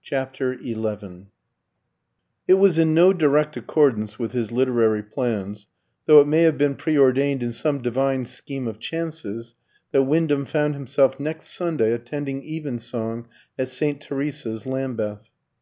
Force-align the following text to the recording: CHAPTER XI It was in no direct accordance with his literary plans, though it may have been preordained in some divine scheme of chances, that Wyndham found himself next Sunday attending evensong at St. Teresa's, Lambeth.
CHAPTER 0.00 0.58
XI 0.62 1.26
It 2.48 2.54
was 2.54 2.78
in 2.78 2.94
no 2.94 3.12
direct 3.12 3.54
accordance 3.58 4.18
with 4.18 4.32
his 4.32 4.50
literary 4.50 5.02
plans, 5.02 5.66
though 6.06 6.22
it 6.22 6.26
may 6.26 6.40
have 6.44 6.56
been 6.56 6.74
preordained 6.74 7.42
in 7.42 7.52
some 7.52 7.82
divine 7.82 8.24
scheme 8.24 8.66
of 8.66 8.78
chances, 8.78 9.54
that 9.92 10.04
Wyndham 10.04 10.46
found 10.46 10.72
himself 10.74 11.20
next 11.20 11.48
Sunday 11.48 11.92
attending 11.92 12.42
evensong 12.46 13.26
at 13.58 13.68
St. 13.68 14.00
Teresa's, 14.00 14.64
Lambeth. 14.64 15.28